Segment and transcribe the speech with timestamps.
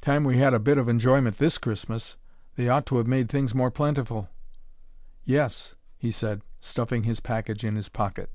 [0.00, 2.16] "Time we had a bit of enjoyment, THIS Christmas.
[2.56, 4.30] They ought to have made things more plentiful."
[5.24, 8.30] "Yes," he said, stuffing his package in his pocket.